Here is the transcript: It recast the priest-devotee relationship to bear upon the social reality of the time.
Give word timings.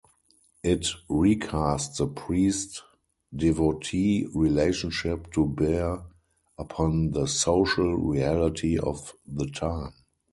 It 0.63 0.87
recast 1.09 1.99
the 1.99 2.07
priest-devotee 2.07 4.25
relationship 4.33 5.31
to 5.33 5.45
bear 5.45 6.01
upon 6.57 7.11
the 7.11 7.27
social 7.27 7.93
reality 7.97 8.79
of 8.79 9.13
the 9.31 9.45
time. 9.51 9.93